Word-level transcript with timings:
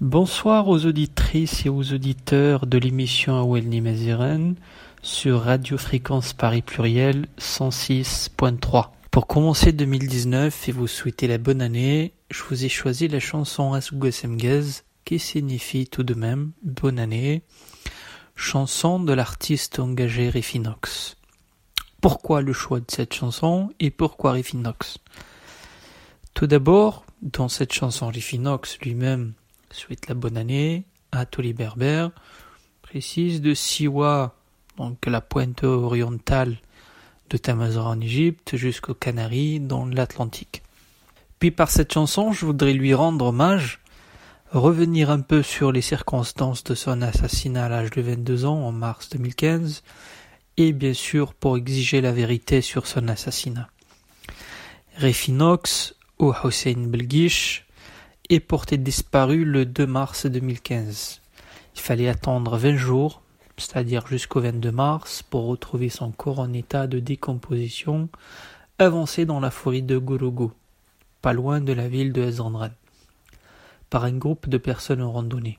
Bonsoir 0.00 0.68
aux 0.68 0.86
auditrices 0.86 1.66
et 1.66 1.68
aux 1.68 1.92
auditeurs 1.92 2.68
de 2.68 2.78
l'émission 2.78 3.36
Awel 3.36 3.82
Maziren 3.82 4.54
sur 5.02 5.40
Radio 5.40 5.78
Fréquence 5.78 6.32
Paris 6.32 6.62
Pluriel 6.62 7.26
106.3. 7.40 8.90
Pour 9.10 9.26
commencer 9.26 9.72
2019 9.72 10.68
et 10.68 10.72
vous 10.72 10.86
souhaiter 10.86 11.26
la 11.26 11.38
bonne 11.38 11.60
année, 11.60 12.14
je 12.30 12.44
vous 12.48 12.64
ai 12.64 12.68
choisi 12.68 13.08
la 13.08 13.18
chanson 13.18 13.72
Asugwasemgaz 13.72 14.84
qui 15.04 15.18
signifie 15.18 15.88
tout 15.88 16.04
de 16.04 16.14
même 16.14 16.52
bonne 16.62 17.00
année, 17.00 17.42
chanson 18.36 19.00
de 19.00 19.12
l'artiste 19.12 19.80
engagé 19.80 20.30
Refinox. 20.30 21.15
Pourquoi 22.00 22.42
le 22.42 22.52
choix 22.52 22.80
de 22.80 22.90
cette 22.90 23.14
chanson 23.14 23.70
et 23.80 23.90
pourquoi 23.90 24.32
Refinox 24.32 24.98
Tout 26.34 26.46
d'abord, 26.46 27.04
dans 27.22 27.48
cette 27.48 27.72
chanson, 27.72 28.08
Refinox 28.08 28.78
lui-même 28.80 29.32
souhaite 29.70 30.08
la 30.08 30.14
bonne 30.14 30.36
année 30.36 30.84
à 31.12 31.26
tous 31.26 31.42
les 31.42 31.54
précise 32.82 33.40
de 33.40 33.54
Siwa, 33.54 34.34
donc 34.76 35.06
la 35.06 35.20
pointe 35.20 35.64
orientale 35.64 36.56
de 37.30 37.36
Tamazora 37.36 37.90
en 37.90 38.00
Égypte, 38.00 38.56
jusqu'aux 38.56 38.94
Canaries 38.94 39.60
dans 39.60 39.86
l'Atlantique. 39.86 40.62
Puis 41.38 41.50
par 41.50 41.70
cette 41.70 41.92
chanson, 41.92 42.32
je 42.32 42.46
voudrais 42.46 42.72
lui 42.72 42.94
rendre 42.94 43.26
hommage, 43.26 43.80
revenir 44.52 45.10
un 45.10 45.20
peu 45.20 45.42
sur 45.42 45.72
les 45.72 45.82
circonstances 45.82 46.64
de 46.64 46.74
son 46.74 47.02
assassinat 47.02 47.66
à 47.66 47.68
l'âge 47.68 47.90
de 47.90 48.00
22 48.00 48.44
ans 48.44 48.62
en 48.62 48.72
mars 48.72 49.10
2015, 49.10 49.82
et 50.56 50.72
bien 50.72 50.94
sûr 50.94 51.34
pour 51.34 51.56
exiger 51.56 52.00
la 52.00 52.12
vérité 52.12 52.60
sur 52.60 52.86
son 52.86 53.08
assassinat. 53.08 53.68
Refinox 54.98 55.94
ou 56.18 56.32
Hossein 56.42 56.86
Belgish 56.86 57.66
est 58.30 58.40
porté 58.40 58.78
disparu 58.78 59.44
le 59.44 59.66
2 59.66 59.86
mars 59.86 60.26
2015. 60.26 61.20
Il 61.74 61.80
fallait 61.80 62.08
attendre 62.08 62.56
20 62.56 62.76
jours, 62.76 63.22
c'est-à-dire 63.58 64.06
jusqu'au 64.06 64.40
22 64.40 64.72
mars, 64.72 65.22
pour 65.22 65.46
retrouver 65.46 65.90
son 65.90 66.10
corps 66.10 66.40
en 66.40 66.52
état 66.52 66.86
de 66.86 66.98
décomposition 66.98 68.08
avancé 68.78 69.24
dans 69.24 69.40
la 69.40 69.50
forêt 69.50 69.80
de 69.80 69.96
Gorogo, 69.98 70.52
pas 71.22 71.32
loin 71.32 71.60
de 71.60 71.72
la 71.72 71.88
ville 71.88 72.12
de 72.12 72.22
Ezandran, 72.22 72.70
par 73.90 74.04
un 74.04 74.12
groupe 74.12 74.48
de 74.48 74.58
personnes 74.58 75.02
en 75.02 75.12
randonnée. 75.12 75.58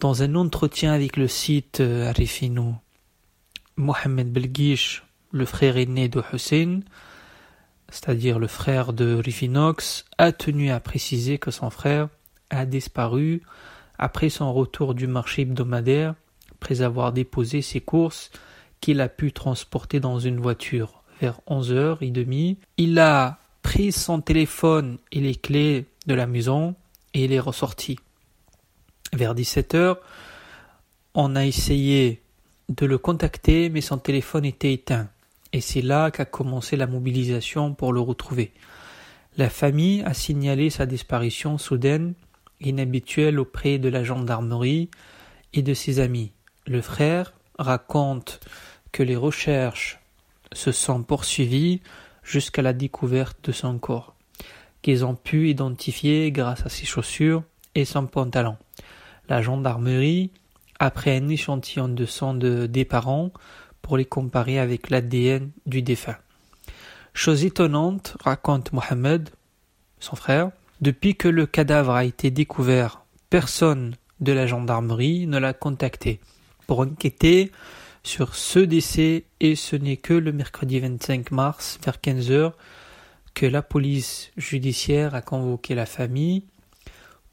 Dans 0.00 0.22
un 0.22 0.34
entretien 0.34 0.92
avec 0.92 1.16
le 1.16 1.28
site 1.28 1.80
euh, 1.80 2.08
Arifino 2.08 2.74
Mohamed 3.76 4.32
Belgish, 4.32 5.02
le 5.30 5.44
frère 5.44 5.76
aîné 5.76 6.08
de 6.08 6.22
Hussein, 6.32 6.80
c'est-à-dire 7.88 8.38
le 8.38 8.46
frère 8.46 8.92
de 8.92 9.14
Rifinox, 9.14 10.04
a 10.18 10.32
tenu 10.32 10.70
à 10.70 10.80
préciser 10.80 11.38
que 11.38 11.50
son 11.50 11.70
frère 11.70 12.08
a 12.50 12.66
disparu 12.66 13.42
après 13.98 14.30
son 14.30 14.52
retour 14.52 14.94
du 14.94 15.06
marché 15.06 15.42
hebdomadaire, 15.42 16.14
après 16.52 16.82
avoir 16.82 17.12
déposé 17.12 17.62
ses 17.62 17.80
courses 17.80 18.30
qu'il 18.80 19.00
a 19.00 19.08
pu 19.08 19.32
transporter 19.32 20.00
dans 20.00 20.18
une 20.18 20.40
voiture. 20.40 21.02
Vers 21.20 21.40
11h30, 21.48 22.56
il 22.78 22.98
a 22.98 23.38
pris 23.62 23.92
son 23.92 24.20
téléphone 24.20 24.98
et 25.12 25.20
les 25.20 25.34
clés 25.34 25.86
de 26.06 26.14
la 26.14 26.26
maison 26.26 26.74
et 27.14 27.24
il 27.24 27.32
est 27.32 27.40
ressorti. 27.40 27.98
Vers 29.12 29.34
17h, 29.34 29.96
on 31.14 31.36
a 31.36 31.44
essayé 31.44 32.21
de 32.68 32.86
le 32.86 32.98
contacter, 32.98 33.68
mais 33.68 33.80
son 33.80 33.98
téléphone 33.98 34.44
était 34.44 34.72
éteint. 34.72 35.08
Et 35.52 35.60
c'est 35.60 35.82
là 35.82 36.10
qu'a 36.10 36.24
commencé 36.24 36.76
la 36.76 36.86
mobilisation 36.86 37.74
pour 37.74 37.92
le 37.92 38.00
retrouver. 38.00 38.52
La 39.36 39.50
famille 39.50 40.02
a 40.02 40.14
signalé 40.14 40.70
sa 40.70 40.86
disparition 40.86 41.58
soudaine, 41.58 42.14
inhabituelle 42.60 43.38
auprès 43.38 43.78
de 43.78 43.88
la 43.88 44.04
gendarmerie 44.04 44.90
et 45.52 45.62
de 45.62 45.74
ses 45.74 46.00
amis. 46.00 46.32
Le 46.66 46.80
frère 46.80 47.34
raconte 47.58 48.40
que 48.92 49.02
les 49.02 49.16
recherches 49.16 50.00
se 50.52 50.72
sont 50.72 51.02
poursuivies 51.02 51.80
jusqu'à 52.22 52.62
la 52.62 52.72
découverte 52.72 53.38
de 53.44 53.52
son 53.52 53.78
corps, 53.78 54.14
qu'ils 54.82 55.04
ont 55.04 55.14
pu 55.14 55.48
identifier 55.48 56.30
grâce 56.30 56.64
à 56.64 56.68
ses 56.68 56.86
chaussures 56.86 57.42
et 57.74 57.84
son 57.84 58.06
pantalon. 58.06 58.56
La 59.28 59.42
gendarmerie 59.42 60.30
après 60.82 61.16
un 61.16 61.28
échantillon 61.28 61.86
de 61.86 62.04
sang 62.06 62.34
de, 62.34 62.66
des 62.66 62.84
parents 62.84 63.30
pour 63.82 63.96
les 63.96 64.04
comparer 64.04 64.58
avec 64.58 64.90
l'ADN 64.90 65.52
du 65.64 65.80
défunt. 65.80 66.16
Chose 67.14 67.44
étonnante, 67.44 68.16
raconte 68.24 68.72
Mohamed, 68.72 69.30
son 70.00 70.16
frère, 70.16 70.50
depuis 70.80 71.14
que 71.14 71.28
le 71.28 71.46
cadavre 71.46 71.92
a 71.92 72.04
été 72.04 72.32
découvert, 72.32 73.04
personne 73.30 73.94
de 74.18 74.32
la 74.32 74.48
gendarmerie 74.48 75.28
ne 75.28 75.38
l'a 75.38 75.52
contacté 75.52 76.18
pour 76.66 76.80
enquêter 76.80 77.52
sur 78.02 78.34
ce 78.34 78.58
décès 78.58 79.22
et 79.38 79.54
ce 79.54 79.76
n'est 79.76 79.98
que 79.98 80.14
le 80.14 80.32
mercredi 80.32 80.80
25 80.80 81.30
mars 81.30 81.78
vers 81.84 82.00
15 82.00 82.32
heures 82.32 82.56
que 83.34 83.46
la 83.46 83.62
police 83.62 84.32
judiciaire 84.36 85.14
a 85.14 85.22
convoqué 85.22 85.76
la 85.76 85.86
famille 85.86 86.42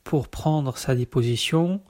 pour 0.04 0.28
prendre 0.28 0.78
sa 0.78 0.94
déposition 0.94 1.81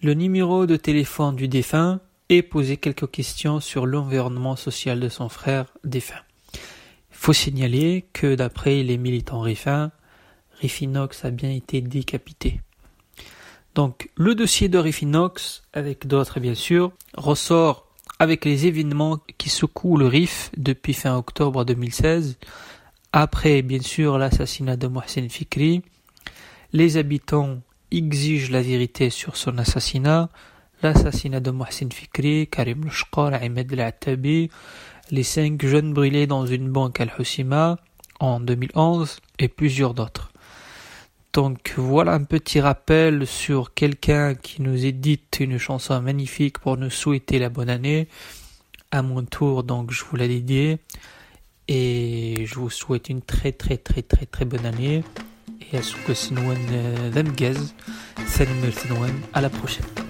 le 0.00 0.14
numéro 0.14 0.66
de 0.66 0.76
téléphone 0.76 1.34
du 1.34 1.48
défunt 1.48 2.00
et 2.28 2.42
poser 2.42 2.76
quelques 2.76 3.10
questions 3.10 3.58
sur 3.58 3.84
l'environnement 3.84 4.54
social 4.54 5.00
de 5.00 5.08
son 5.08 5.28
frère 5.28 5.66
défunt. 5.82 6.22
Il 6.54 7.16
faut 7.16 7.32
signaler 7.32 8.06
que 8.12 8.36
d'après 8.36 8.82
les 8.84 8.96
militants 8.96 9.40
Riffin, 9.40 9.90
Riffinox 10.60 11.24
a 11.24 11.30
bien 11.30 11.50
été 11.50 11.80
décapité. 11.80 12.60
Donc 13.74 14.08
le 14.14 14.36
dossier 14.36 14.68
de 14.68 14.78
Riffinox, 14.78 15.64
avec 15.72 16.06
d'autres 16.06 16.38
bien 16.38 16.54
sûr, 16.54 16.92
ressort 17.16 17.88
avec 18.20 18.44
les 18.44 18.66
événements 18.66 19.18
qui 19.36 19.48
secouent 19.48 19.96
le 19.96 20.06
RIF 20.06 20.50
depuis 20.56 20.94
fin 20.94 21.16
octobre 21.16 21.64
2016, 21.64 22.38
après 23.12 23.62
bien 23.62 23.80
sûr 23.80 24.16
l'assassinat 24.18 24.76
de 24.76 24.86
Mohsen 24.86 25.28
Fikri, 25.28 25.82
les 26.72 26.96
habitants 26.96 27.58
exige 27.90 28.50
la 28.50 28.62
vérité 28.62 29.10
sur 29.10 29.36
son 29.36 29.58
assassinat, 29.58 30.28
l'assassinat 30.82 31.40
de 31.40 31.50
Mohsin 31.50 31.88
Fikri, 31.92 32.46
Karim 32.46 32.84
Lushqar, 32.84 33.34
Ahmed 33.34 33.72
El 33.72 34.48
les 35.10 35.22
cinq 35.22 35.64
jeunes 35.64 35.94
brûlés 35.94 36.26
dans 36.26 36.46
une 36.46 36.68
banque 36.68 37.00
Al-Husima 37.00 37.78
en 38.20 38.40
2011 38.40 39.20
et 39.38 39.48
plusieurs 39.48 39.94
d'autres. 39.94 40.30
Donc 41.32 41.74
voilà 41.76 42.12
un 42.14 42.24
petit 42.24 42.60
rappel 42.60 43.26
sur 43.26 43.74
quelqu'un 43.74 44.34
qui 44.34 44.60
nous 44.62 44.84
édite 44.84 45.38
une 45.40 45.58
chanson 45.58 46.00
magnifique 46.02 46.58
pour 46.58 46.76
nous 46.76 46.90
souhaiter 46.90 47.38
la 47.38 47.48
bonne 47.48 47.70
année. 47.70 48.08
À 48.90 49.02
mon 49.02 49.22
tour, 49.24 49.62
donc 49.62 49.92
je 49.92 50.04
vous 50.04 50.16
la 50.16 50.26
dédie 50.26 50.76
et 51.68 52.44
je 52.46 52.54
vous 52.54 52.70
souhaite 52.70 53.08
une 53.08 53.20
très 53.20 53.52
très 53.52 53.76
très 53.76 54.02
très 54.02 54.26
très 54.26 54.44
bonne 54.46 54.66
année. 54.66 55.04
Et 55.72 55.78
à 55.78 55.82
ce 55.82 55.94
que 56.06 56.14
ce 56.14 56.34
soit 56.34 56.54
le 56.70 57.10
vingaz, 57.10 57.74
c'est 58.26 58.46
le 58.46 58.70
vingaz, 58.70 59.12
à 59.34 59.40
la 59.40 59.50
prochaine. 59.50 60.07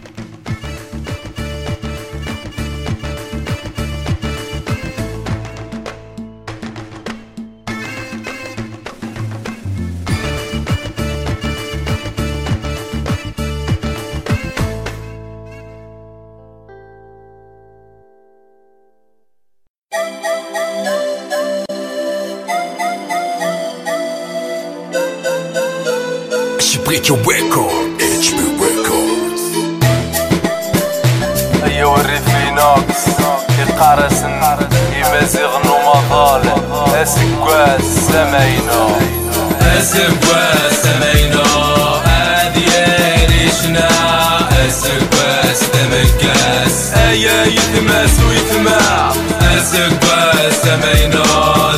Break 26.88 27.06
your 27.08 27.18
record 27.18 28.00
HB 28.00 28.40
Records 28.64 29.42
أيوا 31.64 31.96
الريفينوكس 32.00 33.02
يقارسن 33.58 34.40
يمازيغن 34.96 35.68
ومظالم 35.68 36.62
أسكواس 37.02 37.82
سماينو 38.08 38.88
أسكواس 39.60 40.82
سماينو 40.82 41.42
هادي 42.06 42.66
ريشنا 43.26 43.88
أسكواس 44.66 45.60
تمكاس 45.72 46.92
أيا 46.96 47.44
يتماس 47.44 48.10
ويتما 48.28 49.12
أسكواس 49.40 50.54
سماينو 50.62 51.22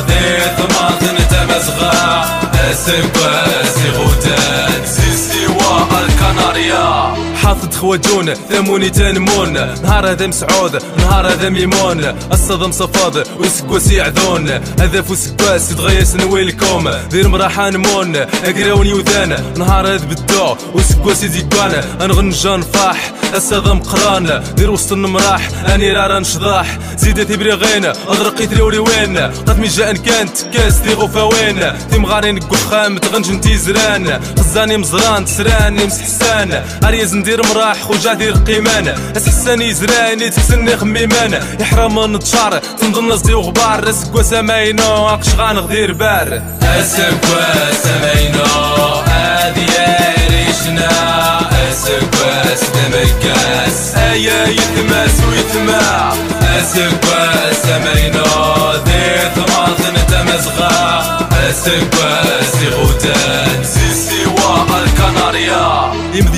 ذي 0.07 0.41
ثماطن 0.57 1.17
تمزغا 1.29 2.25
أسكواس 2.71 3.50
خوجون 7.81 8.33
ثموني 8.33 8.89
تنمون 8.89 9.53
نهار 9.53 10.11
هذا 10.11 10.27
مسعود 10.27 10.81
نهار 10.97 11.27
هذا 11.27 11.49
ميمون. 11.49 12.15
الصدم 12.31 12.71
صفاض 12.71 13.15
وسكواس 13.39 13.91
يعذون 13.91 14.49
هذا 14.79 15.01
فوسكواس 15.01 15.71
يتغيس 15.71 16.15
نويلكم. 16.15 16.89
دير 17.11 17.27
مراحة 17.27 17.69
نمون 17.69 18.15
اقراوني 18.15 18.93
وذان 18.93 19.53
نهار 19.57 19.87
هذا 19.87 20.05
بالدو 20.05 20.55
وسكواس 20.73 21.23
يزيكوان 21.23 21.83
أنغنجا 22.01 22.55
نفاح 22.55 23.11
الصدم 23.35 23.79
قران. 23.79 24.43
دير 24.55 24.71
وسط 24.71 24.91
المراح 24.91 25.49
أني 25.73 25.91
رارا 25.91 26.19
نشضاح. 26.19 26.77
زيدة 26.97 27.23
تبري 27.23 27.51
غين 27.51 27.85
اضرقي 27.85 28.47
تريوري 28.47 28.77
وين 28.77 29.17
قد 29.17 29.59
مي 29.59 29.67
جاء 29.67 29.93
كانت 29.93 30.37
كاس 30.53 30.81
تي 30.81 30.93
غوفا 30.93 31.21
وين 31.21 31.59
تي 31.91 31.97
مغارين 31.97 32.39
قخام 32.39 32.97
تغنج 32.97 33.31
نتي 33.31 33.57
زران 33.57 34.19
خزاني 34.39 34.77
مزران 34.77 35.25
تسراني 35.25 35.85
مسحسان 35.85 36.63
اريز 36.83 37.15
ندير 37.15 37.41
مراح 37.45 37.70
خوجا 37.73 38.13
دير 38.13 38.33
قيمان 38.33 38.87
اسحساني 39.17 39.73
زراني 39.73 40.29
تكسني 40.29 40.77
خميمان. 40.77 41.43
يحرم 41.59 42.15
نتشار 42.15 42.57
تنظن 42.57 43.07
نصدي 43.07 43.33
وغبار. 43.33 43.89
اسكوا 43.89 44.21
سماينو 44.21 45.09
اقشغان 45.09 45.57
غدير 45.57 45.93
بار. 45.93 46.41
اسكوا 46.63 47.73
سماينو 47.83 48.43
هادي 49.07 49.65
ريشنا 50.29 50.89
اسكوا 51.71 52.55
سدمكاس 52.55 53.95
ايا 53.95 54.47
يتماس 54.47 55.15
ويتماع 55.29 56.13
اسكوا 56.43 57.53
سماينو 57.63 58.25
دير 58.85 59.31
ثماثن 59.35 59.95
تمزغا 60.07 61.19
اسكوا 61.49 62.30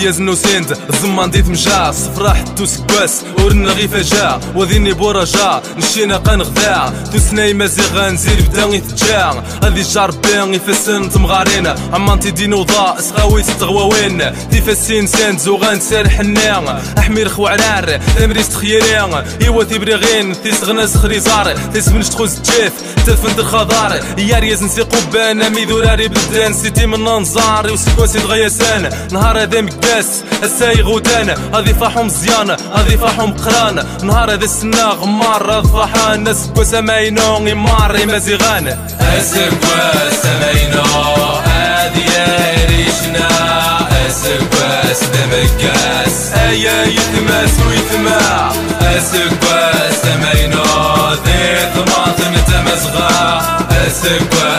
دياز 0.04 0.22
نوسند 0.22 0.78
زمان 1.02 1.32
ديت 1.32 1.48
مجاس 1.48 1.96
صفراح 1.96 2.42
توسكاس 2.42 3.24
ورنا 3.40 3.72
غي 3.72 3.88
فجاع 3.88 4.40
وذيني 4.56 4.94
بورجا 4.94 5.62
نشينا 5.78 6.18
قنغذاع 6.18 6.94
تسناي 7.14 7.54
مازيغ 7.54 8.10
نزيد 8.10 8.50
بدا 8.50 8.66
يتجاع 8.66 9.44
هذي 9.64 9.82
جار 9.82 10.12
بان 10.12 10.60
فسن 10.60 11.10
تمغارين 11.10 11.68
عمان 11.94 12.20
تي 12.20 12.32
دينو 12.32 12.64
ضاء 12.64 13.02
سغاوي 13.02 13.44
تغواوين 13.44 14.50
تيفاسين 14.52 15.08
سان 15.08 15.38
زوغان 15.38 15.80
سير 15.80 16.10
حنان 16.10 16.82
أحمير 16.98 17.30
خوعرار 17.30 18.00
تمريس 18.18 18.50
تخيران 18.50 19.26
إيوا 19.42 19.64
تيبري 19.64 19.94
غين 19.94 20.42
تيسغنا 20.42 20.86
سخريزار 20.86 21.56
تيسمنش 21.74 22.10
تخوز 22.10 22.36
تشيف 22.36 22.74
تفند 23.08 23.40
الخضار 23.40 24.00
يا 24.18 24.40
رياز 24.40 24.64
نسي 24.64 24.82
قبان 24.82 25.42
أمي 25.42 25.66
دولاري 25.66 26.10
سيتي 26.52 26.86
من 26.86 27.22
نزاري 27.22 27.72
وسكواسي 27.72 28.20
تغيسان 28.20 28.90
نهار 29.12 29.42
هذا 29.42 29.62
مكان. 29.62 29.93
الناس 29.94 30.24
السايغ 30.44 30.90
غدانا 30.90 31.36
هذي 31.54 31.74
فرحهم 31.74 32.06
مزيانة 32.06 32.58
هذي 32.76 32.98
فرحهم 32.98 33.34
قرانة 33.34 33.86
نهار 34.04 34.34
هذا 34.34 34.46
السنا 34.46 34.86
غمار 34.86 35.46
راض 35.46 35.68
فرحان 35.68 36.28
اسكوا 36.28 36.64
سماينو 36.64 37.22
غمار 37.22 38.06
مازيغانا 38.06 38.88
اسكوا 39.00 40.10
سماينو 40.24 40.82
هذي 41.46 42.06
ريشنا 42.70 43.28
اسكوا 44.08 44.84
دمكاس 45.14 46.34
ايا 46.34 46.86
يتماس 46.86 47.54
ويتما 47.68 48.52
اسكوا 48.82 49.92
سماينو 50.04 50.64
ذي 51.26 51.72
ثماطم 51.74 52.34
تمزغا. 52.48 53.68
اسكوا 53.88 54.53